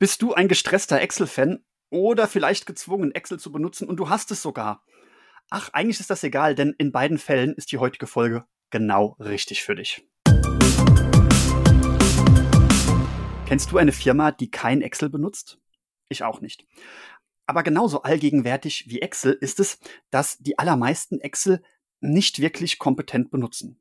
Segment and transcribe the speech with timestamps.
[0.00, 4.42] Bist du ein gestresster Excel-Fan oder vielleicht gezwungen, Excel zu benutzen und du hast es
[4.42, 4.84] sogar?
[5.50, 9.62] Ach, eigentlich ist das egal, denn in beiden Fällen ist die heutige Folge genau richtig
[9.62, 10.04] für dich.
[13.46, 15.60] Kennst du eine Firma, die kein Excel benutzt?
[16.08, 16.66] Ich auch nicht.
[17.46, 19.78] Aber genauso allgegenwärtig wie Excel ist es,
[20.10, 21.62] dass die allermeisten Excel
[22.00, 23.78] nicht wirklich kompetent benutzen.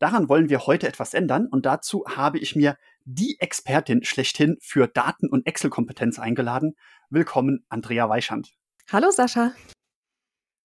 [0.00, 4.88] Daran wollen wir heute etwas ändern und dazu habe ich mir die Expertin schlechthin für
[4.88, 6.74] Daten- und Excel-Kompetenz eingeladen.
[7.10, 8.54] Willkommen, Andrea Weischand.
[8.90, 9.54] Hallo, Sascha.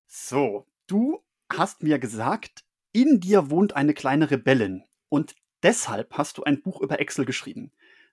[0.07, 6.43] So, du hast mir gesagt, in dir wohnt eine kleine Rebellin und deshalb hast du
[6.43, 7.71] ein Buch über Excel geschrieben.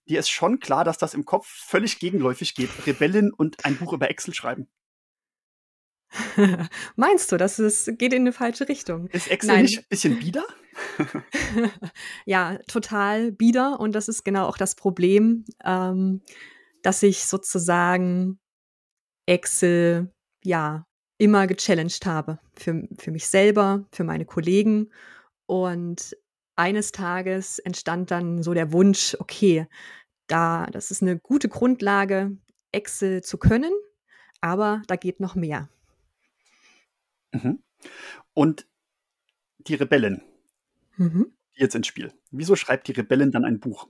[0.08, 2.70] Dir ist schon klar, dass das im Kopf völlig gegenläufig geht.
[2.86, 4.68] Rebellin und ein Buch über Excel schreiben.
[6.96, 9.08] Meinst du, dass es geht in eine falsche Richtung?
[9.08, 9.62] Ist Excel Nein.
[9.62, 10.44] nicht ein bisschen bieder?
[12.26, 13.80] ja, total bieder.
[13.80, 16.22] Und das ist genau auch das Problem, ähm,
[16.82, 18.38] dass ich sozusagen
[19.26, 20.12] Excel
[20.44, 20.86] ja
[21.18, 22.38] immer gechallenged habe.
[22.54, 24.92] Für, für mich selber, für meine Kollegen.
[25.46, 26.16] Und
[26.56, 29.66] eines Tages entstand dann so der Wunsch, okay,
[30.26, 32.36] da, das ist eine gute Grundlage,
[32.72, 33.72] Excel zu können,
[34.40, 35.68] aber da geht noch mehr.
[37.32, 37.62] Mhm.
[38.34, 38.66] Und
[39.58, 40.22] die Rebellen,
[40.96, 41.32] mhm.
[41.54, 42.12] jetzt ins Spiel.
[42.30, 43.88] Wieso schreibt die Rebellen dann ein Buch?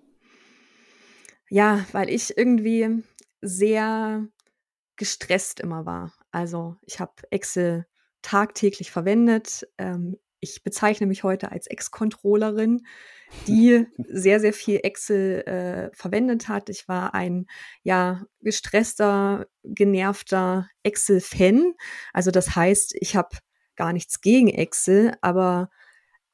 [1.48, 3.02] Ja, weil ich irgendwie
[3.40, 4.26] sehr
[4.96, 6.12] gestresst immer war.
[6.30, 7.86] Also ich habe Excel
[8.22, 9.68] tagtäglich verwendet.
[9.78, 12.86] Ähm, ich bezeichne mich heute als Ex-Controllerin,
[13.46, 16.68] die sehr, sehr viel Excel äh, verwendet hat.
[16.68, 17.46] Ich war ein
[17.82, 21.74] ja gestresster, genervter Excel-Fan.
[22.12, 23.36] Also das heißt, ich habe
[23.76, 25.70] gar nichts gegen Excel, aber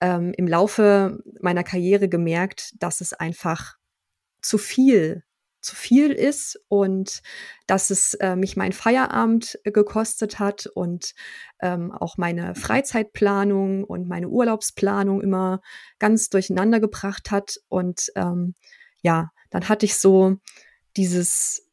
[0.02, 3.76] ähm, im Laufe meiner Karriere gemerkt, dass es einfach
[4.42, 5.22] zu viel
[5.62, 7.22] zu viel ist und
[7.68, 11.14] dass es äh, mich mein Feierabend äh, gekostet hat und
[11.60, 15.60] ähm, auch meine Freizeitplanung und meine Urlaubsplanung immer
[16.00, 17.60] ganz durcheinander gebracht hat.
[17.68, 18.54] Und ähm,
[19.02, 20.36] ja, dann hatte ich so
[20.96, 21.70] dieses,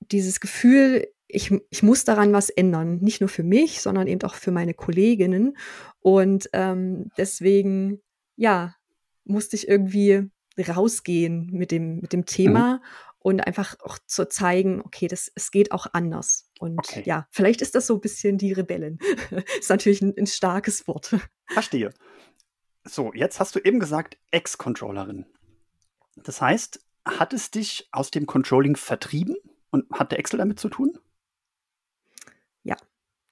[0.00, 2.98] dieses Gefühl, ich, ich muss daran was ändern.
[2.98, 5.56] Nicht nur für mich, sondern eben auch für meine Kolleginnen.
[6.00, 8.00] Und ähm, deswegen,
[8.36, 8.74] ja,
[9.24, 12.80] musste ich irgendwie rausgehen mit dem, mit dem Thema mhm
[13.26, 16.48] und einfach auch zu zeigen, okay, das, es geht auch anders.
[16.60, 17.02] Und okay.
[17.04, 19.00] ja, vielleicht ist das so ein bisschen die Rebellen.
[19.58, 21.16] ist natürlich ein, ein starkes Wort.
[21.48, 21.90] Verstehe.
[22.84, 25.26] So, jetzt hast du eben gesagt, Ex-Controllerin.
[26.14, 29.34] Das heißt, hat es dich aus dem Controlling vertrieben
[29.70, 30.96] und hat der Excel damit zu tun?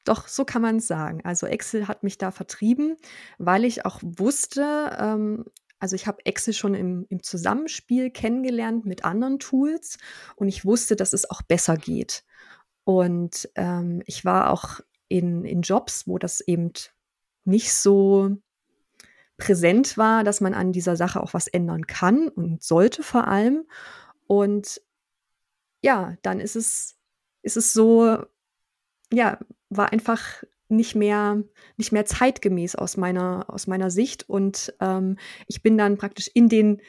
[0.04, 1.20] Doch, so kann man es sagen.
[1.24, 2.96] Also Excel hat mich da vertrieben,
[3.38, 5.44] weil ich auch wusste, ähm,
[5.78, 9.98] also ich habe Excel schon im, im Zusammenspiel kennengelernt mit anderen Tools
[10.36, 12.24] und ich wusste, dass es auch besser geht.
[12.84, 16.72] Und ähm, ich war auch in, in Jobs, wo das eben
[17.44, 18.36] nicht so
[19.36, 23.66] präsent war, dass man an dieser Sache auch was ändern kann und sollte vor allem.
[24.26, 24.80] Und
[25.82, 26.96] ja, dann ist es,
[27.42, 28.24] ist es so,
[29.12, 29.38] ja,
[29.76, 31.42] war einfach nicht mehr,
[31.76, 34.28] nicht mehr zeitgemäß aus meiner, aus meiner Sicht.
[34.28, 36.80] Und ähm, ich bin dann praktisch in den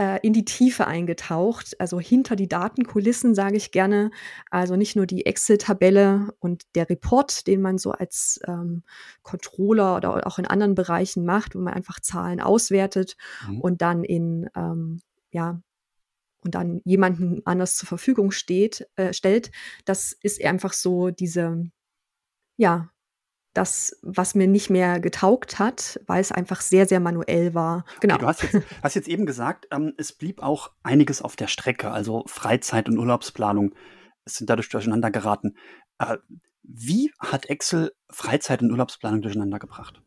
[0.00, 4.10] äh, in die Tiefe eingetaucht, also hinter die Datenkulissen, sage ich gerne.
[4.50, 8.82] Also nicht nur die Excel-Tabelle und der Report, den man so als ähm,
[9.22, 13.16] Controller oder auch in anderen Bereichen macht, wo man einfach Zahlen auswertet
[13.46, 13.60] mhm.
[13.60, 15.02] und dann in ähm,
[15.32, 15.60] ja
[16.42, 19.50] und dann jemanden anders zur Verfügung steht, äh, stellt.
[19.84, 21.70] Das ist einfach so diese
[22.60, 22.90] ja,
[23.54, 27.86] das, was mir nicht mehr getaugt hat, weil es einfach sehr, sehr manuell war.
[28.00, 28.16] Genau.
[28.16, 31.48] Okay, du hast jetzt, hast jetzt eben gesagt, ähm, es blieb auch einiges auf der
[31.48, 33.74] Strecke, also Freizeit- und Urlaubsplanung
[34.26, 35.56] sind dadurch durcheinander geraten.
[35.98, 36.18] Äh,
[36.62, 40.02] wie hat Excel Freizeit- und Urlaubsplanung durcheinander gebracht?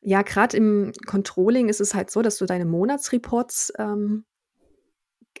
[0.00, 4.24] Ja, gerade im Controlling ist es halt so, dass du deine Monatsreports ähm,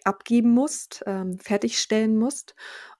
[0.04, 2.54] abgeben musst, ähm, fertigstellen musst.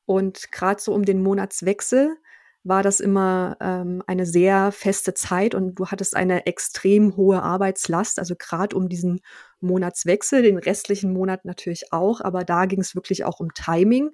[0.06, 2.16] Und gerade so um den Monatswechsel
[2.64, 8.18] war das immer ähm, eine sehr feste Zeit und du hattest eine extrem hohe Arbeitslast,
[8.18, 9.20] also gerade um diesen
[9.60, 14.04] Monatswechsel, den restlichen Monat natürlich auch, aber da ging es wirklich auch um Timing.
[14.04, 14.10] Mhm.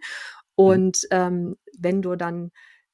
[0.57, 2.51] Und ähm, wenn du dann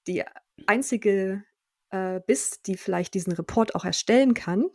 [0.07, 0.25] die
[0.67, 1.43] einzige
[1.91, 4.67] äh, bist, die vielleicht diesen Report auch erstellen kann,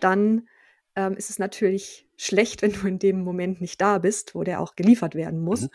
[0.00, 0.48] dann
[0.96, 4.60] ähm, ist es natürlich schlecht, wenn du in dem Moment nicht da bist, wo der
[4.60, 5.62] auch geliefert werden muss.
[5.62, 5.68] Mhm.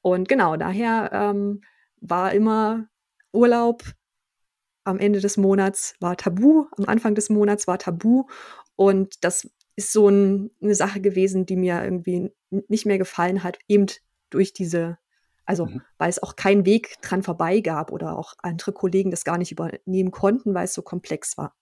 [0.00, 1.60] Und genau, daher ähm,
[2.00, 2.88] war immer
[3.38, 3.84] Urlaub
[4.84, 8.24] am Ende des Monats war tabu, am Anfang des Monats war tabu.
[8.74, 13.58] Und das ist so ein, eine Sache gewesen, die mir irgendwie nicht mehr gefallen hat,
[13.68, 13.86] eben
[14.30, 14.98] durch diese
[15.48, 15.80] also, Mhm.
[15.96, 19.50] weil es auch keinen Weg dran vorbei gab oder auch andere Kollegen das gar nicht
[19.50, 21.56] übernehmen konnten, weil es so komplex war.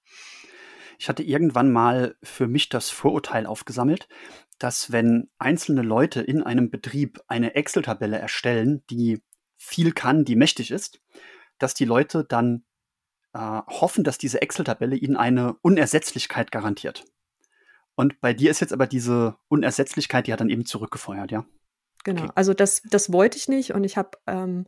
[0.98, 4.08] Ich hatte irgendwann mal für mich das Vorurteil aufgesammelt,
[4.58, 9.22] dass wenn einzelne Leute in einem Betrieb eine Excel-Tabelle erstellen, die
[9.56, 11.00] viel kann, die mächtig ist,
[11.58, 12.64] dass die Leute dann
[13.32, 17.04] äh, hoffen, dass diese Excel-Tabelle ihnen eine Unersetzlichkeit garantiert.
[17.94, 21.46] Und bei dir ist jetzt aber diese Unersetzlichkeit, die hat dann eben zurückgefeuert, ja?
[22.04, 22.24] Genau.
[22.24, 22.32] Okay.
[22.34, 24.66] Also das, das wollte ich nicht und ich habe ähm,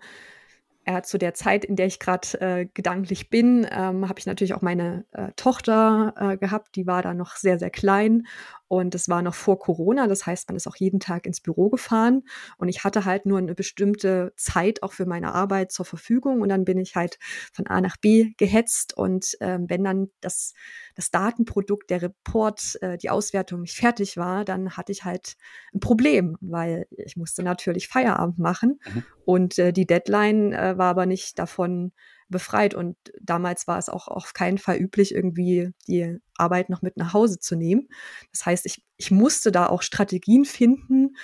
[0.88, 4.54] äh, zu der Zeit, in der ich gerade äh, gedanklich bin, ähm, habe ich natürlich
[4.54, 8.26] auch meine äh, Tochter äh, gehabt, die war da noch sehr, sehr klein
[8.68, 11.68] und es war noch vor Corona, das heißt, man ist auch jeden Tag ins Büro
[11.68, 12.22] gefahren
[12.56, 16.48] und ich hatte halt nur eine bestimmte Zeit auch für meine Arbeit zur Verfügung und
[16.48, 17.18] dann bin ich halt
[17.52, 20.54] von A nach B gehetzt und ähm, wenn dann das,
[20.94, 25.36] das Datenprodukt, der Report, äh, die Auswertung nicht fertig war, dann hatte ich halt
[25.74, 29.04] ein Problem, weil ich musste natürlich Feierabend machen Mhm.
[29.24, 31.92] und äh, die Deadline war aber nicht davon
[32.28, 32.74] befreit.
[32.74, 37.12] Und damals war es auch auf keinen Fall üblich, irgendwie die Arbeit noch mit nach
[37.12, 37.88] Hause zu nehmen.
[38.32, 41.16] Das heißt, ich, ich musste da auch Strategien finden,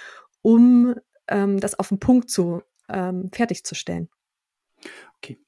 [0.42, 0.94] um
[1.28, 4.08] ähm, das auf den Punkt zu ähm, fertigzustellen.
[5.18, 5.38] Okay.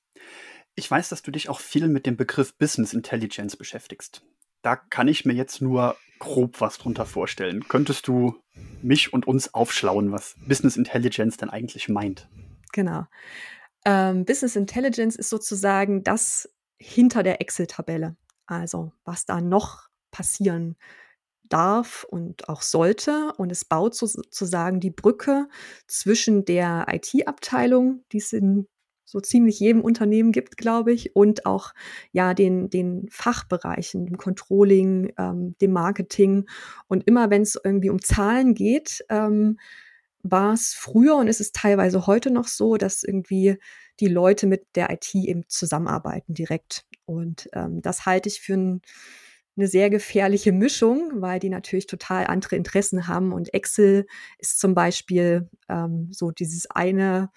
[0.74, 4.22] Ich weiß, dass du dich auch viel mit dem Begriff Business Intelligence beschäftigst.
[4.62, 7.68] Da kann ich mir jetzt nur grob was drunter vorstellen.
[7.68, 8.42] Könntest du
[8.82, 12.28] mich und uns aufschlauen, was Business Intelligence denn eigentlich meint?
[12.72, 13.06] Genau.
[13.86, 18.16] Ähm, Business Intelligence ist sozusagen das hinter der Excel-Tabelle.
[18.46, 20.76] Also was da noch passieren
[21.48, 23.32] darf und auch sollte.
[23.36, 25.48] Und es baut sozusagen die Brücke
[25.86, 28.66] zwischen der IT-Abteilung, die es in
[29.04, 31.72] so ziemlich jedem Unternehmen gibt, glaube ich, und auch
[32.10, 36.48] ja den, den Fachbereichen, dem Controlling, ähm, dem Marketing.
[36.88, 39.58] Und immer wenn es irgendwie um Zahlen geht, ähm,
[40.30, 43.58] war es früher und ist es teilweise heute noch so, dass irgendwie
[44.00, 46.84] die Leute mit der IT eben zusammenarbeiten direkt.
[47.04, 48.82] Und ähm, das halte ich für ein,
[49.56, 53.32] eine sehr gefährliche Mischung, weil die natürlich total andere Interessen haben.
[53.32, 54.06] Und Excel
[54.38, 57.30] ist zum Beispiel ähm, so dieses eine,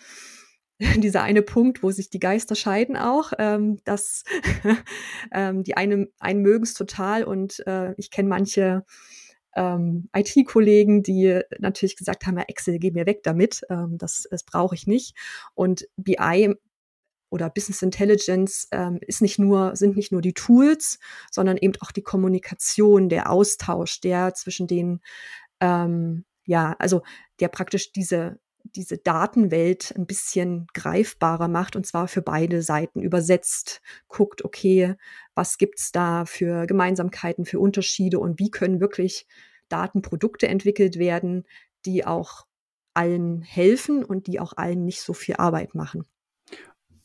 [0.97, 3.31] dieser eine Punkt, wo sich die Geister scheiden auch.
[3.37, 4.23] Ähm, dass
[5.31, 8.83] ähm, die einen, einen mögen es total und äh, ich kenne manche
[9.59, 14.43] ähm, IT-Kollegen, die natürlich gesagt haben, ja, Excel, geh mir weg damit, ähm, das, das
[14.43, 15.17] brauche ich nicht.
[15.53, 16.55] Und BI
[17.29, 20.97] oder Business Intelligence ähm, ist nicht nur, sind nicht nur die Tools,
[21.29, 25.01] sondern eben auch die Kommunikation, der Austausch, der zwischen den,
[25.59, 27.01] ähm, ja, also
[27.41, 28.39] der praktisch diese
[28.75, 34.95] diese Datenwelt ein bisschen greifbarer macht und zwar für beide Seiten übersetzt, guckt, okay,
[35.33, 39.27] was gibt's da für Gemeinsamkeiten, für Unterschiede und wie können wirklich
[39.69, 41.45] Datenprodukte entwickelt werden,
[41.85, 42.45] die auch
[42.93, 46.05] allen helfen und die auch allen nicht so viel Arbeit machen.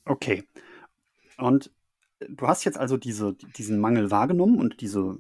[0.04, 0.44] Okay.
[1.36, 1.70] Und
[2.28, 5.18] du hast jetzt also diese, diesen Mangel wahrgenommen und diese,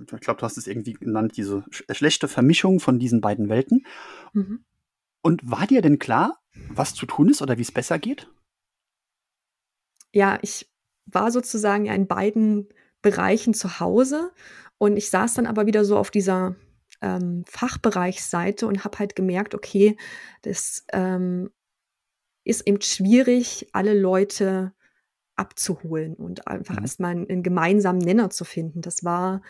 [0.00, 3.86] ich glaube, du hast es irgendwie genannt, diese schlechte Vermischung von diesen beiden Welten.
[4.32, 4.64] Mhm.
[5.22, 6.38] Und war dir denn klar,
[6.68, 8.28] was zu tun ist oder wie es besser geht?
[10.12, 10.70] Ja, ich
[11.06, 12.68] war sozusagen in beiden
[13.02, 14.32] Bereichen zu Hause
[14.78, 16.56] und ich saß dann aber wieder so auf dieser
[17.04, 19.96] ähm, Fachbereichsseite und habe halt gemerkt, okay,
[20.42, 21.50] das ähm,
[22.44, 24.72] ist eben schwierig, alle Leute
[25.36, 26.82] abzuholen und einfach mhm.
[26.82, 28.80] erstmal einen gemeinsamen Nenner zu finden.
[28.80, 29.42] Das war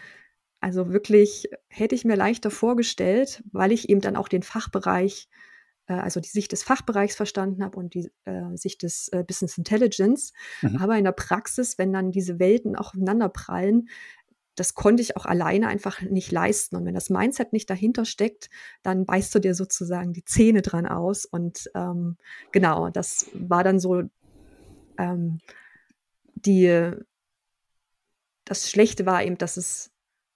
[0.61, 5.29] also wirklich, hätte ich mir leichter vorgestellt, weil ich eben dann auch den Fachbereich
[5.87, 9.59] äh, also die Sicht des Fachbereichs verstanden habe und die äh, Sicht des äh, Business
[9.59, 10.33] Intelligence.
[10.63, 10.77] Mhm.
[10.79, 13.89] Aber in der Praxis, wenn dann diese Welten auch aufeinander prallen,
[14.57, 16.77] das konnte ich auch alleine einfach nicht leisten.
[16.77, 18.51] Und wenn das Mindset nicht dahinter steckt,
[18.83, 21.25] dann beißt du dir sozusagen die Zähne dran aus.
[21.25, 22.17] Und ähm,
[22.53, 24.03] genau, das war dann so
[24.99, 25.41] ähm,
[26.35, 26.93] die,
[28.45, 29.91] das Schlechte war eben, dass es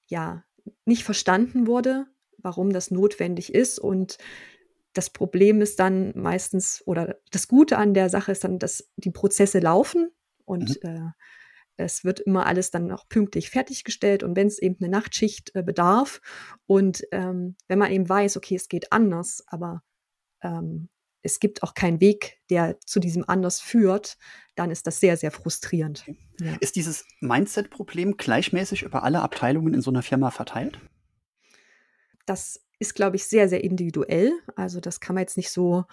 [0.07, 0.45] ja
[0.85, 2.07] nicht verstanden wurde,
[2.39, 4.19] warum das notwendig ist und
[4.95, 9.13] das Problem ist dann meistens, oder das Gute an der Sache ist dann, dass die
[9.13, 10.11] Prozesse laufen
[10.45, 10.89] und mhm.
[10.89, 11.11] äh,
[11.79, 15.63] es wird immer alles dann auch pünktlich fertiggestellt und wenn es eben eine Nachtschicht äh,
[15.63, 16.21] bedarf
[16.67, 19.83] und ähm, wenn man eben weiß, okay, es geht anders, aber
[20.43, 20.89] ähm,
[21.23, 24.19] es gibt auch keinen Weg, der zu diesem anders führt,
[24.55, 26.05] dann ist das sehr, sehr frustrierend.
[26.41, 26.57] Ja.
[26.61, 30.81] Ist dieses Mindset-Problem gleichmäßig über alle Abteilungen in so einer Firma verteilt?
[32.27, 34.33] Das ist, glaube ich, sehr, sehr individuell.
[34.55, 35.85] Also das kann man jetzt nicht so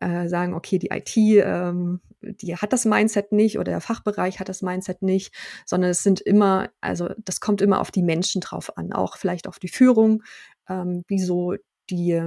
[0.00, 4.48] äh, sagen, okay, die IT, ähm, die hat das Mindset nicht oder der Fachbereich hat
[4.48, 5.34] das Mindset nicht,
[5.66, 9.46] sondern es sind immer, also das kommt immer auf die Menschen drauf an, auch vielleicht
[9.46, 10.22] auf die Führung,
[10.68, 11.54] ähm, wie so
[11.90, 12.20] die,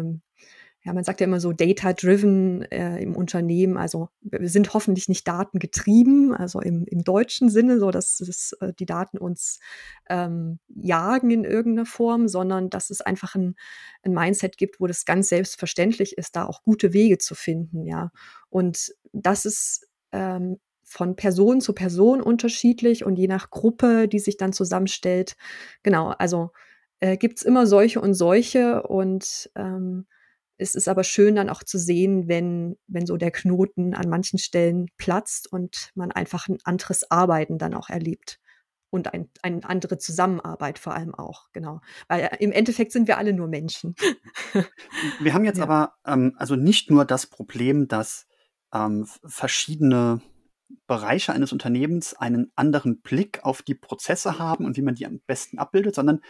[0.88, 3.76] ja, man sagt ja immer so data-driven äh, im Unternehmen.
[3.76, 8.72] Also wir sind hoffentlich nicht datengetrieben, also im, im deutschen Sinne, so dass es, äh,
[8.72, 9.60] die Daten uns
[10.10, 13.56] ähm, jagen in irgendeiner Form, sondern dass es einfach ein,
[14.02, 18.12] ein Mindset gibt, wo das ganz selbstverständlich ist, da auch gute Wege zu finden, ja.
[18.48, 24.38] Und das ist ähm, von Person zu Person unterschiedlich und je nach Gruppe, die sich
[24.38, 25.36] dann zusammenstellt.
[25.84, 26.52] Genau, also
[27.02, 30.08] äh, gibt es immer solche und solche und ähm,
[30.58, 34.40] es ist aber schön dann auch zu sehen, wenn, wenn so der Knoten an manchen
[34.40, 38.40] Stellen platzt und man einfach ein anderes Arbeiten dann auch erlebt.
[38.90, 41.82] Und ein, eine andere Zusammenarbeit vor allem auch, genau.
[42.08, 43.96] Weil äh, im Endeffekt sind wir alle nur Menschen.
[45.20, 45.64] Wir haben jetzt ja.
[45.64, 48.28] aber ähm, also nicht nur das Problem, dass
[48.74, 50.22] ähm, verschiedene
[50.88, 55.20] Bereiche eines Unternehmens einen anderen Blick auf die Prozesse haben und wie man die am
[55.28, 56.22] besten abbildet, sondern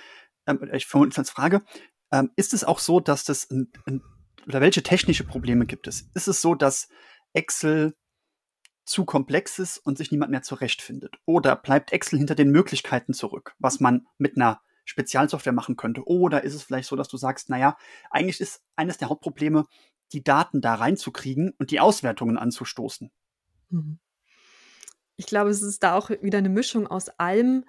[0.48, 1.62] ähm, ich formuliere es als Frage,
[2.12, 4.02] ähm, ist es auch so, dass das ein, ein
[4.48, 6.10] oder welche technische Probleme gibt es?
[6.14, 6.88] Ist es so, dass
[7.34, 7.96] Excel
[8.86, 11.18] zu komplex ist und sich niemand mehr zurechtfindet?
[11.26, 16.08] Oder bleibt Excel hinter den Möglichkeiten zurück, was man mit einer Spezialsoftware machen könnte?
[16.08, 17.78] Oder ist es vielleicht so, dass du sagst, naja,
[18.10, 19.66] eigentlich ist eines der Hauptprobleme,
[20.14, 23.12] die Daten da reinzukriegen und die Auswertungen anzustoßen?
[23.70, 24.00] Mhm.
[25.18, 27.66] Ich glaube, es ist da auch wieder eine Mischung aus allem.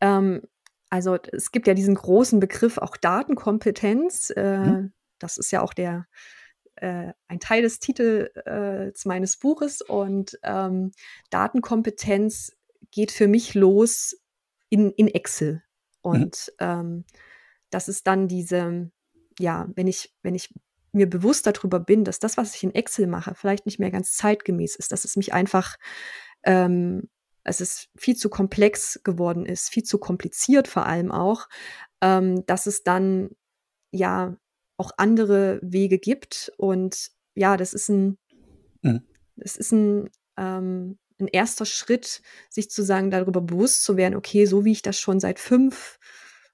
[0.00, 0.42] Ähm,
[0.90, 4.30] also es gibt ja diesen großen Begriff auch Datenkompetenz.
[4.34, 4.92] Äh, mhm.
[5.18, 6.06] Das ist ja auch der
[6.76, 9.82] äh, ein Teil des Titels meines Buches.
[9.82, 10.92] Und ähm,
[11.30, 12.56] Datenkompetenz
[12.90, 14.16] geht für mich los
[14.68, 15.54] in, in Excel.
[15.54, 15.60] Mhm.
[16.02, 16.66] Und mhm.
[16.66, 17.04] ähm,
[17.70, 18.90] das ist dann diese,
[19.38, 20.54] ja, wenn ich, wenn ich
[20.92, 24.16] mir bewusst darüber bin, dass das, was ich in Excel mache, vielleicht nicht mehr ganz
[24.16, 25.76] zeitgemäß ist, dass es mich einfach,
[26.42, 27.08] ähm,
[27.44, 31.48] es ist viel zu komplex geworden ist, viel zu kompliziert vor allem auch,
[32.00, 33.30] ähm, dass es dann
[33.92, 34.36] ja
[34.76, 36.52] auch andere Wege gibt.
[36.56, 38.18] Und ja, das ist ein,
[38.82, 39.02] mhm.
[39.36, 44.46] das ist ein, ähm, ein erster Schritt, sich zu sagen, darüber bewusst zu werden, okay,
[44.46, 45.98] so wie ich das schon seit fünf,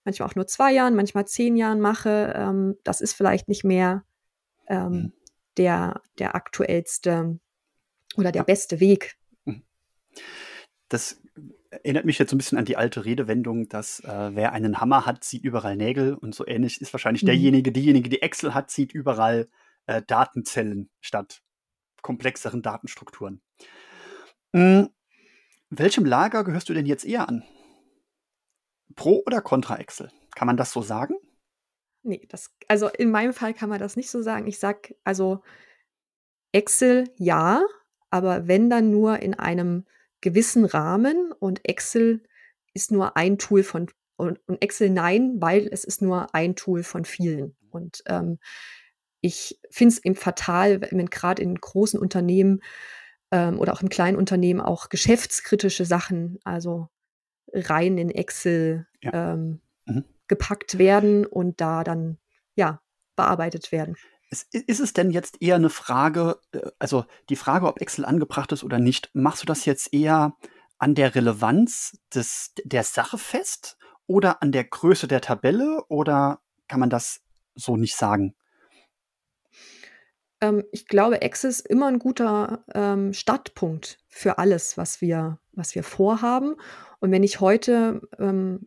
[0.05, 4.05] manchmal auch nur zwei Jahren, manchmal zehn Jahren mache, ähm, das ist vielleicht nicht mehr
[4.69, 5.13] ähm, mhm.
[5.57, 7.39] der, der aktuellste
[8.17, 9.17] oder der beste Weg.
[9.45, 9.63] Mhm.
[10.89, 11.21] Das
[11.73, 15.07] erinnert mich jetzt so ein bisschen an die alte Redewendung, dass äh, wer einen Hammer
[15.07, 17.27] hat, sieht überall Nägel und so ähnlich ist wahrscheinlich mhm.
[17.27, 19.49] derjenige, diejenige, die Excel hat, sieht überall
[19.87, 21.43] äh, Datenzellen statt
[22.03, 23.41] komplexeren Datenstrukturen.
[24.53, 24.91] Mhm.
[25.71, 27.45] Welchem Lager gehörst du denn jetzt eher an?
[28.95, 30.11] Pro oder contra Excel?
[30.35, 31.15] Kann man das so sagen?
[32.03, 34.47] Nee, das, also in meinem Fall kann man das nicht so sagen.
[34.47, 35.43] Ich sag, also
[36.51, 37.65] Excel ja,
[38.11, 39.87] aber wenn dann nur in einem
[40.23, 42.23] gewissen Rahmen und Excel
[42.73, 46.83] ist nur ein Tool von und, und Excel nein, weil es ist nur ein Tool
[46.83, 47.57] von vielen.
[47.71, 48.39] Und ähm,
[49.21, 52.61] ich finde es eben fatal, wenn gerade in großen Unternehmen
[53.31, 56.89] ähm, oder auch in kleinen Unternehmen auch geschäftskritische Sachen, also
[57.53, 59.33] rein in Excel ja.
[59.33, 60.05] ähm, mhm.
[60.29, 62.19] gepackt werden und da dann
[62.55, 62.81] ja
[63.17, 63.97] bearbeitet werden.
[64.33, 68.51] Ist, ist es denn jetzt eher eine Frage, äh, also die Frage, ob Excel angebracht
[68.53, 70.39] ist oder nicht, machst du das jetzt eher
[70.79, 76.81] an der Relevanz des, der Sache fest oder an der Größe der Tabelle oder kann
[76.81, 77.21] man das
[77.55, 78.35] so nicht sagen?
[80.41, 85.75] Ähm, ich glaube, Excel ist immer ein guter ähm, Startpunkt für alles, was wir, was
[85.75, 86.57] wir vorhaben.
[87.01, 88.67] Und wenn ich heute ähm,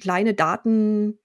[0.00, 1.18] kleine Daten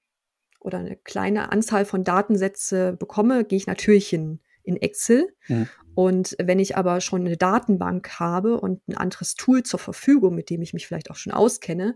[0.63, 5.33] oder eine kleine Anzahl von Datensätze bekomme, gehe ich natürlich in, in Excel.
[5.47, 5.67] Mhm.
[5.95, 10.49] Und wenn ich aber schon eine Datenbank habe und ein anderes Tool zur Verfügung, mit
[10.49, 11.95] dem ich mich vielleicht auch schon auskenne,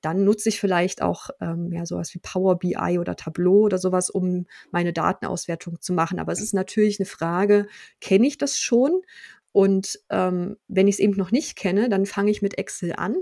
[0.00, 4.10] dann nutze ich vielleicht auch ähm, ja, sowas wie Power BI oder Tableau oder sowas,
[4.10, 6.18] um meine Datenauswertung zu machen.
[6.18, 7.66] Aber es ist natürlich eine Frage,
[8.00, 9.02] kenne ich das schon?
[9.52, 13.16] Und ähm, wenn ich es eben noch nicht kenne, dann fange ich mit Excel an,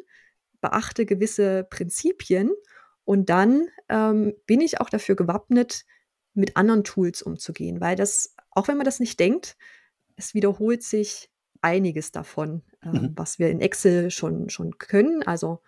[0.60, 2.50] beachte gewisse Prinzipien
[3.04, 5.84] und dann ähm, bin ich auch dafür gewappnet,
[6.34, 9.56] mit anderen Tools umzugehen, weil das, auch wenn man das nicht denkt,
[10.16, 11.30] es wiederholt sich
[11.60, 13.12] einiges davon, ähm, mhm.
[13.16, 15.22] was wir in Excel schon, schon können.
[15.22, 15.62] Also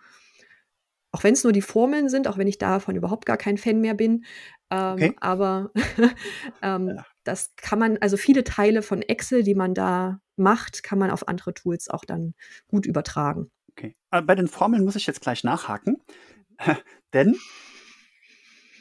[1.11, 3.81] auch wenn es nur die Formeln sind, auch wenn ich davon überhaupt gar kein Fan
[3.81, 4.25] mehr bin.
[4.69, 5.15] Ähm, okay.
[5.19, 5.71] Aber
[6.61, 7.05] ähm, ja.
[7.23, 11.27] das kann man, also viele Teile von Excel, die man da macht, kann man auf
[11.27, 12.35] andere Tools auch dann
[12.67, 13.49] gut übertragen.
[13.71, 13.95] Okay.
[14.09, 15.97] Aber bei den Formeln muss ich jetzt gleich nachhaken.
[17.13, 17.35] Denn,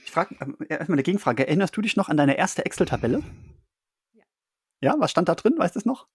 [0.05, 1.47] ich frage äh, erstmal eine Gegenfrage.
[1.47, 3.23] Erinnerst du dich noch an deine erste Excel-Tabelle?
[4.15, 4.25] Ja.
[4.81, 5.55] Ja, was stand da drin?
[5.57, 6.09] Weißt du es noch?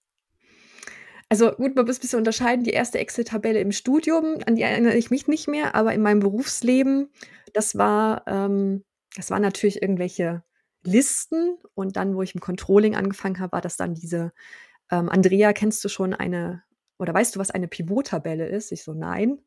[1.28, 2.64] Also gut, man muss ein bisschen unterscheiden.
[2.64, 6.20] Die erste Excel-Tabelle im Studium, an die erinnere ich mich nicht mehr, aber in meinem
[6.20, 7.10] Berufsleben,
[7.54, 8.84] das war, ähm,
[9.16, 10.42] das waren natürlich irgendwelche
[10.84, 14.32] Listen und dann, wo ich im Controlling angefangen habe, war das dann diese,
[14.90, 16.64] ähm, Andrea, kennst du schon eine
[16.98, 18.70] oder weißt du, was eine Pivot-Tabelle ist?
[18.70, 19.40] Ich so, nein.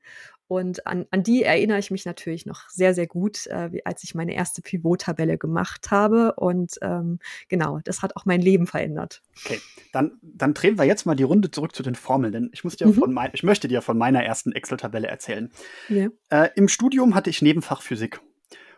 [0.48, 4.04] Und an, an die erinnere ich mich natürlich noch sehr, sehr gut, äh, wie, als
[4.04, 6.34] ich meine erste Pivot-Tabelle gemacht habe.
[6.36, 9.24] Und ähm, genau, das hat auch mein Leben verändert.
[9.44, 9.60] Okay,
[9.92, 12.76] dann, dann drehen wir jetzt mal die Runde zurück zu den Formeln, denn ich, muss
[12.76, 12.94] dir mhm.
[12.94, 15.52] von mein, ich möchte dir von meiner ersten Excel-Tabelle erzählen.
[15.90, 16.10] Yeah.
[16.30, 18.22] Äh, Im Studium hatte ich Nebenfach Physik.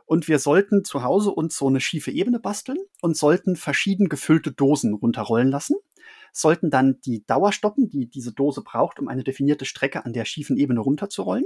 [0.06, 4.54] Und wir sollten zu Hause uns so eine schiefe Ebene basteln und sollten verschieden gefüllte
[4.54, 5.76] Dosen runterrollen lassen
[6.38, 10.26] sollten dann die Dauer stoppen, die diese Dose braucht, um eine definierte Strecke an der
[10.26, 11.46] schiefen Ebene runterzurollen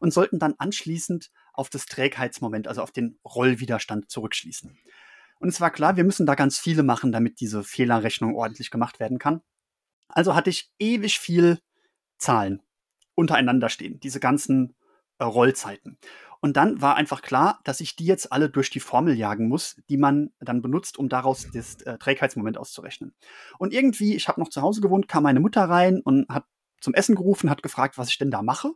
[0.00, 4.78] und sollten dann anschließend auf das Trägheitsmoment, also auf den Rollwiderstand zurückschließen.
[5.40, 9.00] Und es war klar, wir müssen da ganz viele machen, damit diese Fehlerrechnung ordentlich gemacht
[9.00, 9.40] werden kann.
[10.08, 11.58] Also hatte ich ewig viel
[12.18, 12.62] Zahlen
[13.14, 14.76] untereinander stehen, diese ganzen
[15.18, 15.98] äh, Rollzeiten.
[16.40, 19.76] Und dann war einfach klar, dass ich die jetzt alle durch die Formel jagen muss,
[19.88, 23.14] die man dann benutzt, um daraus das äh, Trägheitsmoment auszurechnen.
[23.58, 26.44] Und irgendwie, ich habe noch zu Hause gewohnt, kam meine Mutter rein und hat
[26.80, 28.72] zum Essen gerufen, hat gefragt, was ich denn da mache.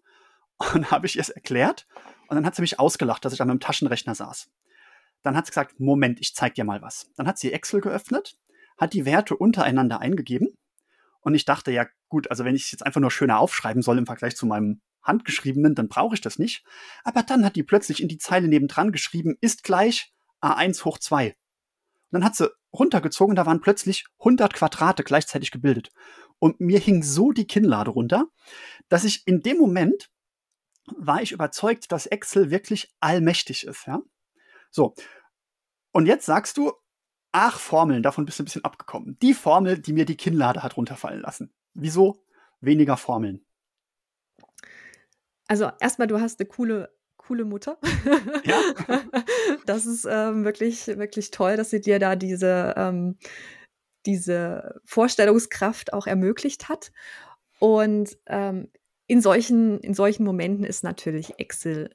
[0.75, 1.89] Und habe ich es erklärt.
[2.29, 4.49] Und dann hat sie mich ausgelacht, dass ich an meinem Taschenrechner saß.
[5.23, 7.11] Dann hat sie gesagt, Moment, ich zeig dir mal was.
[7.17, 8.39] Dann hat sie Excel geöffnet,
[8.77, 10.49] hat die Werte untereinander eingegeben.
[11.21, 13.99] Und ich dachte, ja gut, also wenn ich es jetzt einfach nur schöner aufschreiben soll
[13.99, 16.65] im Vergleich zu meinem handgeschriebenen, dann brauche ich das nicht.
[17.05, 21.29] Aber dann hat die plötzlich in die Zeile nebendran geschrieben, ist gleich A1 hoch 2.
[21.29, 21.35] Und
[22.11, 25.91] dann hat sie runtergezogen, da waren plötzlich 100 Quadrate gleichzeitig gebildet.
[26.39, 28.27] Und mir hing so die Kinnlade runter,
[28.89, 30.11] dass ich in dem Moment
[30.97, 34.03] war ich überzeugt, dass Excel wirklich allmächtig ist, ja.
[34.71, 34.95] So.
[35.93, 36.73] Und jetzt sagst du,
[37.31, 39.19] ach, Formeln, davon bist du ein bisschen abgekommen.
[39.23, 41.53] Die Formel, die mir die Kinnlade hat runterfallen lassen.
[41.75, 42.25] Wieso?
[42.61, 43.45] Weniger Formeln.
[45.53, 47.77] Also erstmal, du hast eine coole coole Mutter.
[48.45, 48.59] Ja.
[49.67, 53.17] Das ist, ähm, wirklich wirklich toll, dass sie dir da diese ähm,
[54.07, 56.91] diese Vorstellungskraft auch ermöglicht hat.
[57.59, 58.71] Und, ähm,
[59.09, 61.91] in solchen in solchen Momenten ist natürlich Excel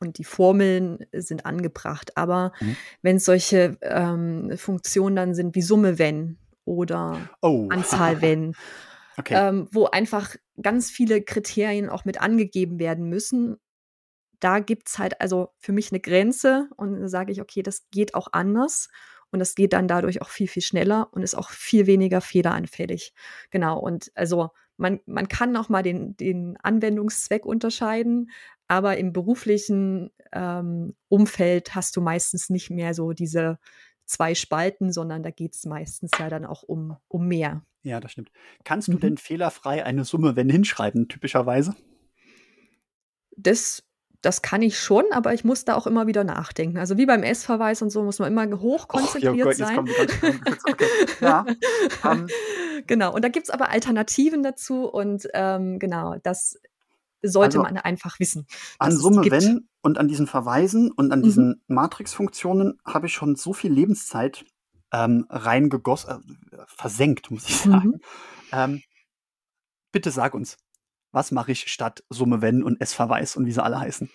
[0.00, 2.16] und die Formeln sind angebracht.
[2.16, 2.76] Aber Mhm.
[3.02, 7.68] wenn solche, ähm, Funktionen dann sind wie Summe wenn oder Oh.
[7.70, 8.54] Anzahl wenn
[9.18, 9.34] Okay.
[9.36, 13.56] ähm, wo einfach ganz viele Kriterien auch mit angegeben werden müssen.
[14.40, 18.14] Da gibt es halt also für mich eine Grenze und sage ich, okay, das geht
[18.14, 18.88] auch anders
[19.30, 23.12] und das geht dann dadurch auch viel, viel schneller und ist auch viel weniger fehleranfällig.
[23.50, 28.30] Genau, und also man, man kann auch mal den, den Anwendungszweck unterscheiden,
[28.68, 33.58] aber im beruflichen ähm, Umfeld hast du meistens nicht mehr so diese
[34.08, 37.62] zwei Spalten, sondern da geht es meistens ja dann auch um, um mehr.
[37.82, 38.30] Ja, das stimmt.
[38.64, 39.00] Kannst du mhm.
[39.00, 41.76] denn fehlerfrei eine Summe, wenn hinschreiben, typischerweise?
[43.36, 43.84] Das,
[44.20, 46.78] das kann ich schon, aber ich muss da auch immer wieder nachdenken.
[46.78, 49.88] Also wie beim S-Verweis und so muss man immer hochkonzentriert oh, Gott, sein.
[51.20, 51.46] ja,
[52.02, 52.26] um.
[52.26, 52.28] Ähm.
[52.86, 56.58] Genau, und da gibt es aber Alternativen dazu und ähm, genau, das
[57.22, 58.46] sollte also, man einfach wissen.
[58.78, 61.24] An Summe, wenn und an diesen Verweisen und an mhm.
[61.24, 64.44] diesen Matrix-Funktionen habe ich schon so viel Lebenszeit
[64.92, 67.88] ähm, reingegossen, äh, versenkt, muss ich sagen.
[67.88, 68.00] Mhm.
[68.52, 68.82] Ähm,
[69.92, 70.56] bitte sag uns,
[71.12, 74.10] was mache ich statt Summe wenn und S-Verweis und wie sie alle heißen?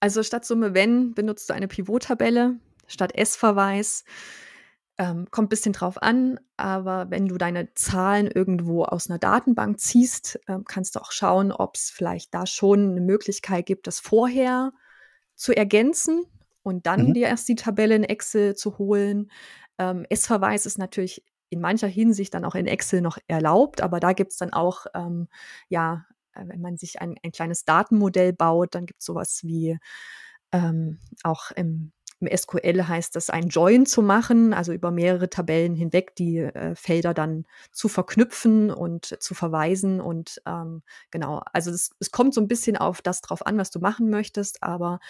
[0.00, 4.04] Also statt Summe wenn benutzt du eine Pivot-Tabelle, statt S-Verweis.
[5.00, 9.78] Ähm, kommt ein bisschen drauf an, aber wenn du deine Zahlen irgendwo aus einer Datenbank
[9.78, 14.00] ziehst, ähm, kannst du auch schauen, ob es vielleicht da schon eine Möglichkeit gibt, das
[14.00, 14.72] vorher
[15.36, 16.24] zu ergänzen
[16.62, 17.14] und dann mhm.
[17.14, 19.30] dir erst die Tabelle in Excel zu holen.
[19.78, 24.12] Ähm, S-Verweis ist natürlich in mancher Hinsicht dann auch in Excel noch erlaubt, aber da
[24.12, 25.28] gibt es dann auch, ähm,
[25.68, 29.78] ja, äh, wenn man sich ein, ein kleines Datenmodell baut, dann gibt es sowas wie
[30.52, 35.74] ähm, auch im, im, SQL heißt das, ein Join zu machen, also über mehrere Tabellen
[35.74, 40.00] hinweg die äh, Felder dann zu verknüpfen und zu verweisen.
[40.00, 43.80] Und ähm, genau, also es kommt so ein bisschen auf das drauf an, was du
[43.80, 45.00] machen möchtest, aber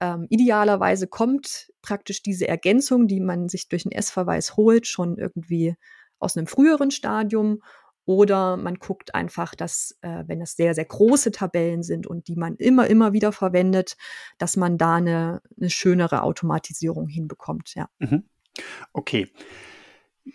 [0.00, 5.76] ähm, idealerweise kommt praktisch diese Ergänzung, die man sich durch einen S-Verweis holt, schon irgendwie
[6.18, 7.62] aus einem früheren Stadium.
[8.10, 12.34] Oder man guckt einfach, dass, äh, wenn es sehr, sehr große Tabellen sind und die
[12.34, 13.96] man immer, immer wieder verwendet,
[14.36, 17.76] dass man da eine, eine schönere Automatisierung hinbekommt.
[17.76, 17.88] Ja.
[18.00, 18.24] Mhm.
[18.92, 19.32] Okay.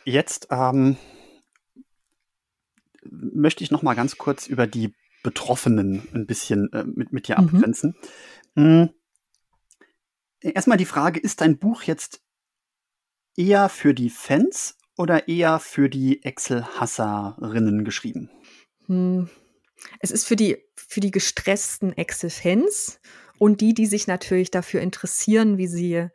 [0.06, 0.96] Jetzt ähm,
[3.04, 7.38] möchte ich noch mal ganz kurz über die Betroffenen ein bisschen äh, mit, mit dir
[7.38, 7.50] mhm.
[7.50, 7.96] abgrenzen.
[8.54, 8.92] Mhm
[10.40, 12.22] erstmal die Frage, ist dein Buch jetzt
[13.36, 18.30] eher für die Fans oder eher für die Excel-Hasserinnen geschrieben?
[18.88, 19.30] Hm.
[20.00, 23.00] Es ist für die, für die gestressten Excel-Fans
[23.38, 26.10] und die, die sich natürlich dafür interessieren, wie sie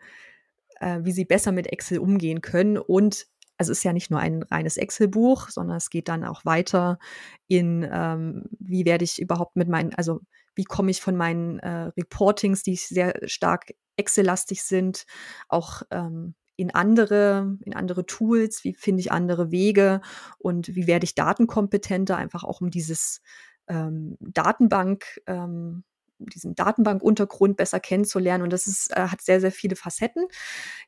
[0.81, 3.27] äh, wie sie besser mit Excel umgehen können und
[3.59, 6.99] also es ist ja nicht nur ein reines Excel-Buch, sondern es geht dann auch weiter
[7.47, 10.21] in, ähm, wie werde ich überhaupt mit meinen, also
[10.55, 15.05] wie komme ich von meinen äh, Reportings, die sehr stark Excel-lastig sind,
[15.51, 20.03] auch ähm, in andere, in andere Tools, wie finde ich andere Wege
[20.38, 23.23] und wie werde ich datenkompetenter, einfach auch um dieses
[23.66, 25.85] ähm, Datenbank, ähm,
[26.18, 28.44] diesen Datenbankuntergrund besser kennenzulernen.
[28.44, 30.27] Und das ist, äh, hat sehr, sehr viele Facetten.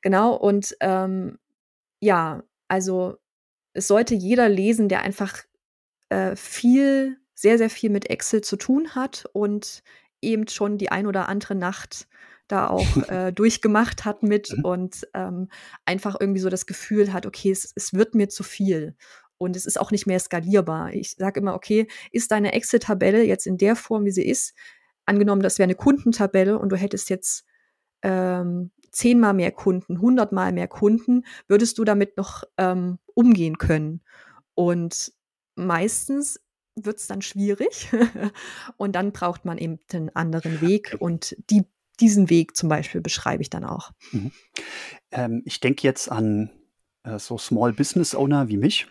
[0.02, 0.34] Genau.
[0.34, 1.38] Und ähm,
[2.00, 3.16] ja, also
[3.72, 5.38] es sollte jeder lesen, der einfach
[6.10, 9.82] äh, viel, sehr, sehr viel mit Excel zu tun hat und
[10.20, 12.08] eben schon die ein oder andere Nacht
[12.48, 14.64] da auch äh, durchgemacht hat mit mhm.
[14.64, 15.48] und ähm,
[15.84, 18.96] einfach irgendwie so das Gefühl hat, okay, es, es wird mir zu viel.
[19.38, 20.92] Und es ist auch nicht mehr skalierbar.
[20.92, 24.54] Ich sage immer, okay, ist deine Excel-Tabelle jetzt in der Form, wie sie ist,
[25.04, 27.44] angenommen, das wäre eine Kundentabelle und du hättest jetzt
[28.02, 34.02] ähm, zehnmal mehr Kunden, hundertmal mehr Kunden, würdest du damit noch ähm, umgehen können?
[34.54, 35.12] Und
[35.56, 36.40] meistens
[36.76, 37.90] wird es dann schwierig
[38.76, 41.64] und dann braucht man eben einen anderen Weg und die
[42.02, 43.92] diesen Weg zum Beispiel beschreibe ich dann auch.
[44.10, 44.32] Mhm.
[45.10, 46.50] Ähm, ich denke jetzt an
[47.04, 48.88] äh, so Small Business Owner wie mich,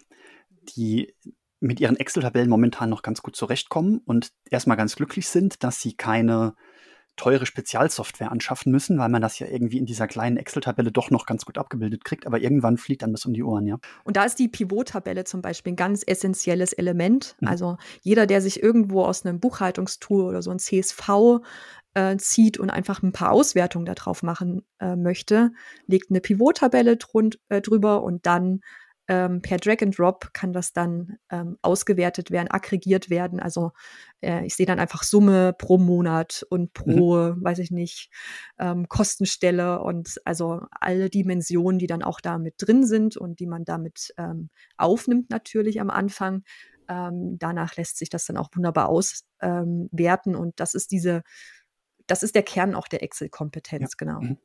[0.76, 1.13] die
[1.60, 5.93] mit ihren Excel-Tabellen momentan noch ganz gut zurechtkommen und erstmal ganz glücklich sind, dass sie
[5.93, 6.56] keine
[7.15, 11.26] teure Spezialsoftware anschaffen müssen, weil man das ja irgendwie in dieser kleinen Excel-Tabelle doch noch
[11.26, 12.26] ganz gut abgebildet kriegt.
[12.26, 13.78] Aber irgendwann fliegt dann das um die Ohren, ja.
[14.04, 17.36] Und da ist die Pivot-Tabelle zum Beispiel ein ganz essentielles Element.
[17.39, 17.47] Mhm.
[17.47, 21.41] Also jeder, der sich irgendwo aus einem Buchhaltungstool oder so ein CSV
[21.93, 25.52] äh, zieht und einfach ein paar Auswertungen darauf machen äh, möchte,
[25.88, 26.97] legt eine Pivot-Tabelle
[27.50, 28.62] äh, drüber und dann
[29.12, 33.41] ähm, per Drag and Drop kann das dann ähm, ausgewertet werden, aggregiert werden.
[33.41, 33.74] Also
[34.21, 37.43] äh, ich sehe dann einfach Summe pro Monat und pro, mhm.
[37.43, 38.10] weiß ich nicht,
[38.58, 43.47] ähm, Kostenstelle und also alle Dimensionen, die dann auch da mit drin sind und die
[43.47, 46.43] man damit ähm, aufnimmt natürlich am Anfang.
[46.88, 51.24] Ähm, danach lässt sich das dann auch wunderbar auswerten und das ist diese
[52.08, 53.95] das ist der Kern auch der Excel-Kompetenz, ja.
[53.97, 54.21] genau.
[54.21, 54.38] Mhm.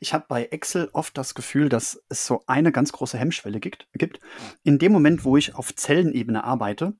[0.00, 3.88] Ich habe bei Excel oft das Gefühl, dass es so eine ganz große Hemmschwelle gibt.
[3.92, 4.20] gibt.
[4.62, 6.94] In dem Moment, wo ich auf Zellenebene arbeite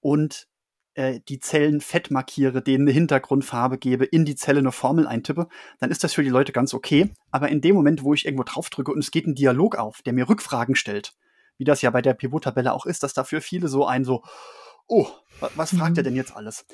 [0.00, 0.48] und
[0.94, 5.48] äh, die Zellen fett markiere, denen eine Hintergrundfarbe gebe, in die Zelle eine Formel eintippe,
[5.80, 7.10] dann ist das für die Leute ganz okay.
[7.30, 10.12] Aber in dem Moment, wo ich irgendwo draufdrücke und es geht ein Dialog auf, der
[10.12, 11.14] mir Rückfragen stellt,
[11.56, 14.22] wie das ja bei der Pivot-Tabelle auch ist, dass dafür viele so ein so,
[14.86, 15.08] oh,
[15.54, 16.08] was fragt er mhm.
[16.08, 16.66] denn jetzt alles?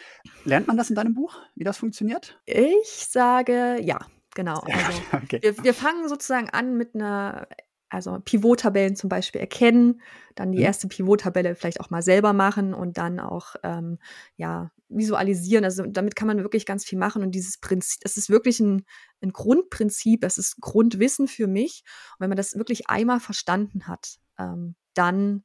[0.45, 2.41] Lernt man das in deinem Buch, wie das funktioniert?
[2.45, 3.99] Ich sage ja,
[4.39, 4.63] genau.
[4.67, 5.41] Also okay.
[5.43, 7.49] wir, wir, fangen sozusagen an mit einer,
[7.89, 10.01] also Pivot-Tabellen zum Beispiel erkennen,
[10.37, 10.65] dann die mhm.
[10.65, 13.99] erste Pivot-Tabelle vielleicht auch mal selber machen und dann auch ähm,
[14.37, 15.65] ja visualisieren.
[15.65, 18.85] Also damit kann man wirklich ganz viel machen und dieses Prinzip, es ist wirklich ein,
[19.23, 21.83] ein Grundprinzip, es ist Grundwissen für mich.
[22.13, 25.43] Und wenn man das wirklich einmal verstanden hat, ähm, dann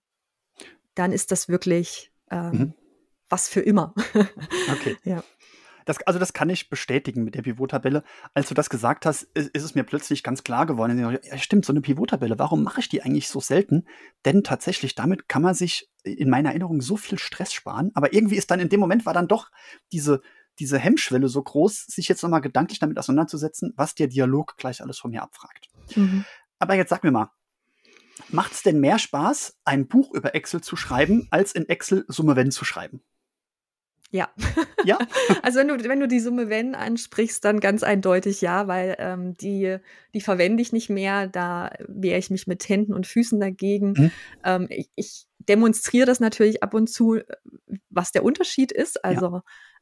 [0.95, 2.73] dann ist das wirklich ähm, mhm.
[3.29, 3.93] was für immer.
[4.71, 4.97] okay.
[5.03, 5.23] Ja.
[5.85, 8.03] Das, also das kann ich bestätigen mit der Pivot-Tabelle.
[8.33, 10.99] Als du das gesagt hast, ist, ist, es mir plötzlich ganz klar geworden.
[10.99, 13.85] Ja, stimmt, so eine Pivot-Tabelle, warum mache ich die eigentlich so selten?
[14.25, 17.91] Denn tatsächlich, damit kann man sich in meiner Erinnerung so viel Stress sparen.
[17.93, 19.49] Aber irgendwie ist dann in dem Moment war dann doch
[19.91, 20.21] diese,
[20.59, 24.99] diese Hemmschwelle so groß, sich jetzt nochmal gedanklich damit auseinanderzusetzen, was der Dialog gleich alles
[24.99, 25.69] von mir abfragt.
[25.95, 26.25] Mhm.
[26.59, 27.29] Aber jetzt sag mir mal,
[28.29, 32.35] Macht es denn mehr Spaß, ein Buch über Excel zu schreiben, als in Excel Summe
[32.35, 33.01] Wenn zu schreiben?
[34.13, 34.29] Ja.
[34.85, 34.99] Ja?
[35.41, 39.33] also wenn du, wenn du die Summe Wenn ansprichst, dann ganz eindeutig ja, weil ähm,
[39.33, 39.77] die,
[40.13, 41.27] die verwende ich nicht mehr.
[41.27, 43.93] Da wehre ich mich mit Händen und Füßen dagegen.
[43.97, 44.11] Mhm.
[44.45, 47.21] Ähm, ich, ich demonstriere das natürlich ab und zu,
[47.89, 49.03] was der Unterschied ist.
[49.03, 49.41] Also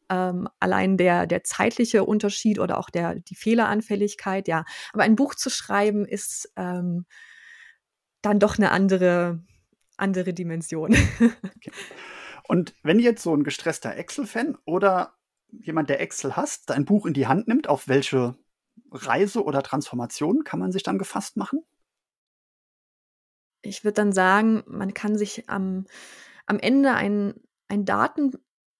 [0.09, 0.29] ja.
[0.29, 4.63] ähm, allein der, der zeitliche Unterschied oder auch der, die Fehleranfälligkeit, ja.
[4.93, 7.05] Aber ein Buch zu schreiben ist ähm,
[8.21, 9.43] dann doch eine andere,
[9.97, 10.95] andere Dimension.
[11.19, 11.71] Okay.
[12.51, 15.13] Und wenn jetzt so ein gestresster Excel-Fan oder
[15.47, 18.35] jemand, der Excel hasst, ein Buch in die Hand nimmt, auf welche
[18.91, 21.63] Reise oder Transformation kann man sich dann gefasst machen?
[23.61, 25.85] Ich würde dann sagen, man kann sich am,
[26.45, 27.35] am Ende ein,
[27.69, 28.33] ein Daten,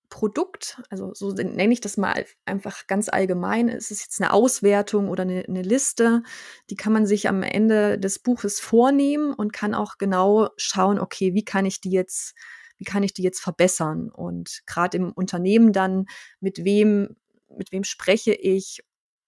[0.10, 5.08] Produkt, also so nenne ich das mal einfach ganz allgemein, es ist jetzt eine Auswertung
[5.08, 6.24] oder eine, eine, Liste,
[6.70, 11.34] die kann man sich am Ende des Buches vornehmen und kann auch genau schauen, okay,
[11.34, 12.36] wie kann ich die jetzt,
[12.82, 14.10] wie kann ich die jetzt verbessern?
[14.10, 16.08] Und gerade im Unternehmen dann,
[16.40, 17.16] mit wem,
[17.48, 18.84] mit wem spreche ich?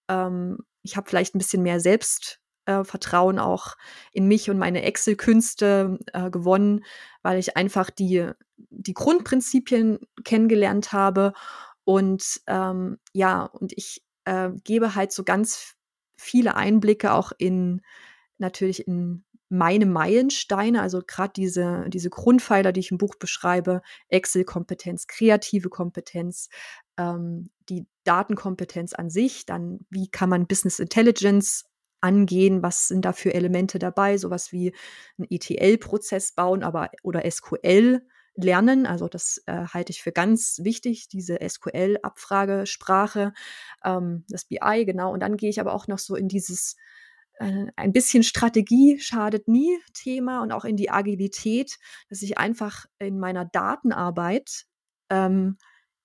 [0.10, 2.84] Ähm, ich habe vielleicht ein bisschen mehr Selbst äh,
[3.38, 3.76] auch
[4.12, 6.84] in mich und meine Excel-Künste äh, gewonnen,
[7.22, 8.28] weil ich einfach die,
[8.72, 11.34] die Grundprinzipien kennengelernt habe.
[11.84, 15.76] Und ähm, ja, und ich äh, gebe halt so ganz
[16.18, 17.82] viele Einblicke auch in,
[18.40, 25.06] natürlich in meine Meilensteine, also gerade diese, diese Grundpfeiler, die ich im Buch beschreibe, Excel-Kompetenz,
[25.06, 26.50] kreative Kompetenz,
[26.98, 31.66] ähm, die Datenkompetenz an sich, dann wie kann man Business Intelligence
[32.02, 34.74] angehen, was sind da für Elemente dabei, sowas wie
[35.20, 38.02] ein ETL-Prozess bauen, aber oder SQL
[38.36, 38.88] lernen.
[38.88, 43.34] Also das äh, halte ich für ganz wichtig, diese SQL-Abfragesprache,
[43.86, 45.14] ähm, das BI, genau.
[45.14, 46.76] Und dann gehe ich aber auch noch so in dieses
[47.40, 51.78] ein bisschen Strategie schadet nie Thema und auch in die Agilität,
[52.10, 54.66] dass ich einfach in meiner Datenarbeit
[55.10, 55.58] ähm,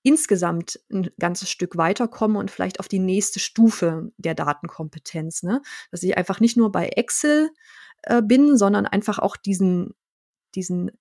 [0.02, 5.42] insgesamt ein ganzes Stück weiterkomme und vielleicht auf die nächste Stufe der Datenkompetenz.
[5.42, 5.60] Ne?
[5.90, 7.50] Dass ich einfach nicht nur bei Excel
[8.04, 9.94] äh, bin, sondern einfach auch diesen,
[10.54, 10.92] diesen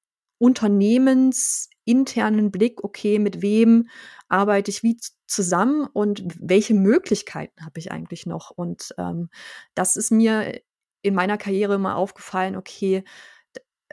[1.87, 3.87] unternehmensinternen Blick, okay, mit wem
[4.27, 8.51] arbeite ich wie zusammen und welche Möglichkeiten habe ich eigentlich noch?
[8.51, 9.29] Und ähm,
[9.73, 10.61] das ist mir
[11.01, 13.03] in meiner Karriere immer aufgefallen, okay,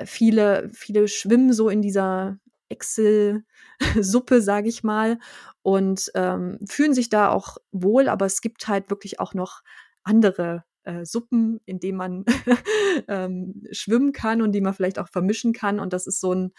[0.05, 5.19] viele, viele schwimmen so in dieser Excel-Suppe, sage ich mal,
[5.63, 9.63] und ähm, fühlen sich da auch wohl, aber es gibt halt wirklich auch noch
[10.03, 12.25] andere äh, Suppen, in denen man
[13.09, 15.81] ähm, schwimmen kann und die man vielleicht auch vermischen kann.
[15.81, 16.53] Und das ist so ein,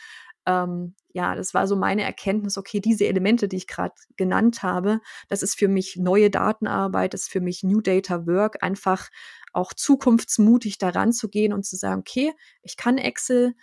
[0.45, 4.99] ähm, ja, das war so meine Erkenntnis, okay, diese Elemente, die ich gerade genannt habe,
[5.29, 9.09] das ist für mich neue Datenarbeit, das ist für mich New Data Work, einfach
[9.53, 13.55] auch zukunftsmutig daran zu gehen und zu sagen, okay, ich kann Excel,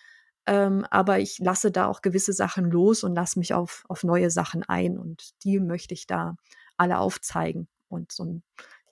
[0.47, 4.31] ähm, aber ich lasse da auch gewisse Sachen los und lasse mich auf, auf neue
[4.31, 4.99] Sachen ein.
[4.99, 6.37] Und die möchte ich da
[6.77, 8.43] alle aufzeigen und so ein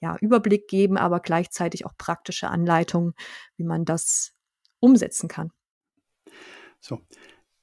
[0.01, 3.15] ja, Überblick geben, aber gleichzeitig auch praktische Anleitungen,
[3.57, 4.33] wie man das
[4.79, 5.51] umsetzen kann.
[6.81, 7.01] So,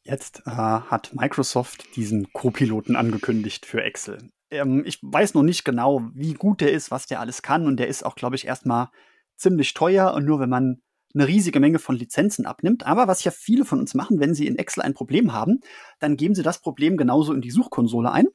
[0.07, 4.29] jetzt äh, hat Microsoft diesen Co-Piloten angekündigt für Excel.
[4.49, 7.77] Ähm, ich weiß noch nicht genau, wie gut der ist, was der alles kann und
[7.77, 8.89] der ist auch, glaube ich, erstmal
[9.35, 10.81] ziemlich teuer und nur wenn man
[11.13, 12.85] eine riesige Menge von Lizenzen abnimmt.
[12.85, 15.61] Aber was ja viele von uns machen, wenn sie in Excel ein Problem haben,
[15.99, 18.27] dann geben sie das Problem genauso in die Suchkonsole ein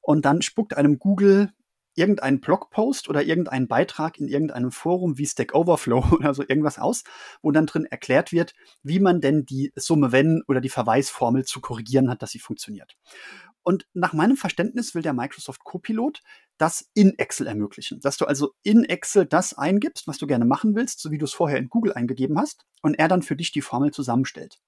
[0.00, 1.50] und dann spuckt einem Google
[1.94, 7.04] irgendeinen Blogpost oder irgendeinen Beitrag in irgendeinem Forum wie Stack Overflow oder so irgendwas aus,
[7.42, 11.60] wo dann drin erklärt wird, wie man denn die Summe wenn oder die Verweisformel zu
[11.60, 12.96] korrigieren hat, dass sie funktioniert.
[13.62, 16.22] Und nach meinem Verständnis will der Microsoft Copilot
[16.58, 20.74] das in Excel ermöglichen, dass du also in Excel das eingibst, was du gerne machen
[20.74, 23.52] willst, so wie du es vorher in Google eingegeben hast, und er dann für dich
[23.52, 24.60] die Formel zusammenstellt.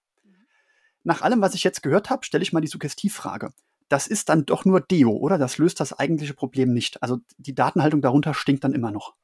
[1.05, 3.53] Nach allem, was ich jetzt gehört habe, stelle ich mal die Suggestivfrage
[3.89, 5.39] das ist dann doch nur Deo, oder?
[5.39, 7.03] Das löst das eigentliche Problem nicht.
[7.03, 9.15] Also die Datenhaltung darunter stinkt dann immer noch.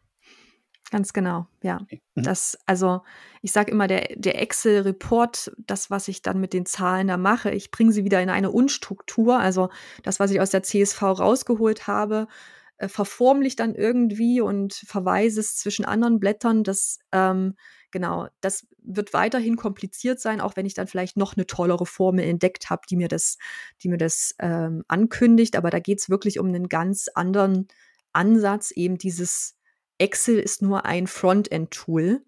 [0.91, 1.81] Ganz genau, ja.
[1.81, 2.03] Okay.
[2.15, 2.23] Mhm.
[2.25, 3.01] Das, also
[3.41, 7.51] ich sage immer, der, der Excel-Report, das, was ich dann mit den Zahlen da mache,
[7.51, 9.39] ich bringe sie wieder in eine Unstruktur.
[9.39, 9.71] Also
[10.03, 12.29] das, was ich aus der CSV rausgeholt habe,
[12.77, 16.63] äh, verformlich dann irgendwie und verweise es zwischen anderen Blättern.
[16.63, 17.55] Das ähm,
[17.93, 22.25] genau, das wird weiterhin kompliziert sein, auch wenn ich dann vielleicht noch eine tollere Formel
[22.25, 23.39] entdeckt habe, die mir das,
[23.83, 25.57] die mir das ähm, ankündigt.
[25.57, 27.69] Aber da geht es wirklich um einen ganz anderen
[28.13, 28.73] Ansatz.
[28.73, 29.57] Eben dieses
[29.99, 32.25] Excel ist nur ein Frontend-Tool.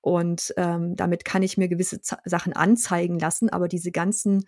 [0.00, 4.46] Und ähm, damit kann ich mir gewisse Z Sachen anzeigen lassen, aber diese ganzen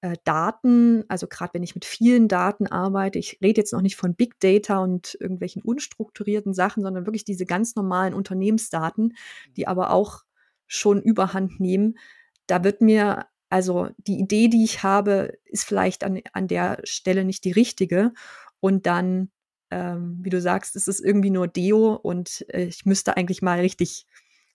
[0.00, 3.96] äh, Daten, also gerade wenn ich mit vielen Daten arbeite, ich rede jetzt noch nicht
[3.96, 9.16] von Big Data und irgendwelchen unstrukturierten Sachen, sondern wirklich diese ganz normalen Unternehmensdaten,
[9.56, 10.22] die aber auch
[10.66, 11.98] schon überhand nehmen.
[12.46, 17.24] Da wird mir, also die Idee, die ich habe, ist vielleicht an, an der Stelle
[17.24, 18.12] nicht die richtige.
[18.60, 19.30] Und dann,
[19.70, 23.60] ähm, wie du sagst, ist es irgendwie nur Deo und äh, ich müsste eigentlich mal
[23.60, 24.06] richtig,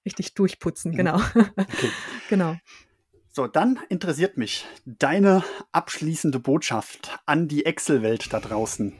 [0.05, 0.91] richtig durchputzen.
[0.93, 0.97] Mhm.
[0.97, 1.15] Genau.
[1.15, 1.89] Okay.
[2.29, 2.55] genau.
[3.35, 8.93] So, dann interessiert mich deine abschließende Botschaft an die Excel-Welt da draußen.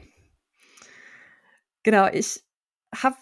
[1.84, 2.42] Genau, ich
[2.92, 3.16] habe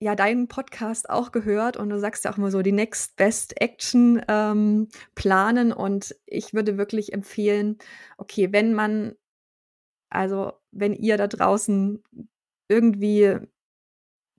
[0.00, 3.60] ja deinen Podcast auch gehört und du sagst ja auch immer so die Next Best
[3.60, 7.78] Action ähm, planen und ich würde wirklich empfehlen,
[8.16, 9.14] okay, wenn man,
[10.10, 12.02] also wenn ihr da draußen
[12.68, 13.36] irgendwie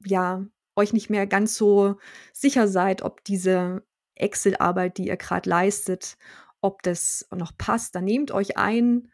[0.04, 1.96] ja euch nicht mehr ganz so
[2.34, 3.84] sicher seid, ob diese
[4.20, 6.18] Excel-Arbeit, die ihr gerade leistet,
[6.62, 9.10] ob das noch passt, dann nehmt euch ein,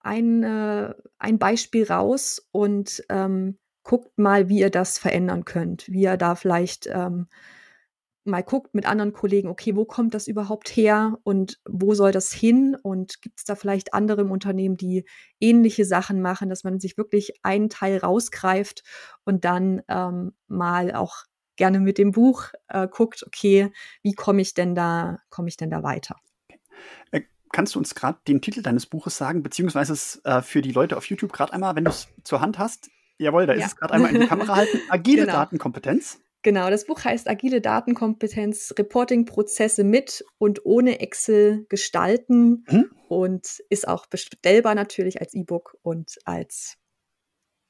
[0.00, 6.02] ein, äh, ein Beispiel raus und ähm, guckt mal, wie ihr das verändern könnt, wie
[6.02, 7.28] ihr da vielleicht ähm,
[8.24, 12.32] mal guckt mit anderen Kollegen, okay, wo kommt das überhaupt her und wo soll das
[12.32, 12.76] hin?
[12.82, 15.04] Und gibt es da vielleicht andere im Unternehmen, die
[15.40, 18.82] ähnliche Sachen machen, dass man sich wirklich einen Teil rausgreift
[19.24, 21.24] und dann ähm, mal auch
[21.56, 25.70] gerne mit dem Buch äh, guckt, okay, wie komme ich denn da, komme ich denn
[25.70, 26.16] da weiter?
[27.10, 30.96] Äh, kannst du uns gerade den Titel deines Buches sagen, beziehungsweise äh, für die Leute
[30.96, 32.90] auf YouTube gerade einmal, wenn du es zur Hand hast?
[33.18, 33.60] Jawohl, da ja.
[33.60, 34.80] ist es gerade einmal in die Kamera halten.
[34.88, 35.32] Agile genau.
[35.34, 36.20] Datenkompetenz.
[36.42, 42.90] Genau, das Buch heißt Agile Datenkompetenz, Reporting-Prozesse mit und ohne Excel gestalten Mhm.
[43.08, 46.76] und ist auch bestellbar natürlich als E-Book und als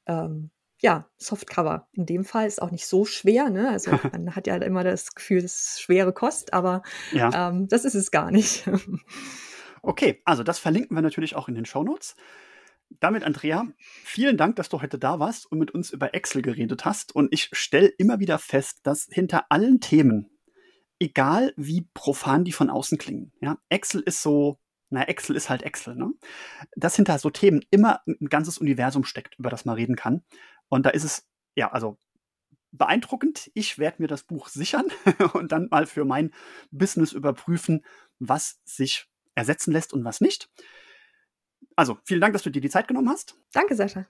[0.06, 0.50] ähm,
[0.84, 1.88] ja, Softcover.
[1.92, 3.70] In dem Fall ist auch nicht so schwer, ne?
[3.70, 7.48] Also man hat ja immer das Gefühl, das ist schwere Kost, aber Ja.
[7.48, 8.68] ähm, das ist es gar nicht.
[9.86, 12.16] Okay, also das verlinken wir natürlich auch in den Shownotes.
[13.00, 13.66] Damit, Andrea,
[14.02, 17.14] vielen Dank, dass du heute da warst und mit uns über Excel geredet hast.
[17.14, 20.30] Und ich stelle immer wieder fest, dass hinter allen Themen,
[20.98, 25.62] egal wie profan die von außen klingen, ja, Excel ist so, na, Excel ist halt
[25.64, 26.12] Excel, ne?
[26.76, 30.22] Dass hinter so Themen immer ein ganzes Universum steckt, über das man reden kann.
[30.74, 31.98] Und da ist es, ja, also
[32.72, 33.48] beeindruckend.
[33.54, 34.86] Ich werde mir das Buch sichern
[35.32, 36.32] und dann mal für mein
[36.72, 37.84] Business überprüfen,
[38.18, 39.06] was sich
[39.36, 40.50] ersetzen lässt und was nicht.
[41.76, 43.38] Also, vielen Dank, dass du dir die Zeit genommen hast.
[43.52, 44.04] Danke, Sascha.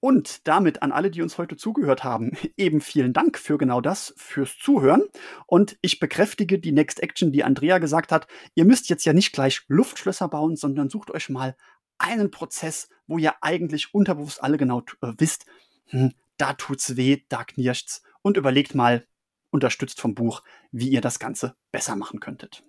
[0.00, 4.12] Und damit an alle, die uns heute zugehört haben, eben vielen Dank für genau das,
[4.18, 5.04] fürs Zuhören.
[5.46, 8.26] Und ich bekräftige die Next Action, die Andrea gesagt hat.
[8.54, 11.56] Ihr müsst jetzt ja nicht gleich Luftschlösser bauen, sondern sucht euch mal
[11.98, 15.46] einen Prozess, wo ihr eigentlich unterbewusst alle genau äh, wisst,
[15.86, 19.06] hm, da tut's weh, da knirscht's und überlegt mal,
[19.50, 22.64] unterstützt vom Buch, wie ihr das Ganze besser machen könntet.